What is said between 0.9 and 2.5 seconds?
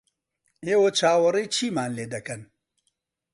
چاوەڕێی چیمان لێ دەکەن؟